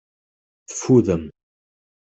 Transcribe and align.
Teffudem. 0.69 1.23